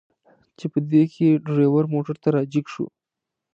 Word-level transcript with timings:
چې 0.57 0.65
په 0.73 0.79
دې 0.91 1.03
کې 1.13 1.39
ډریور 1.45 1.85
موټر 1.93 2.15
ته 2.23 2.29
را 2.35 2.41
جګ 2.53 2.65
شو. 2.73 2.85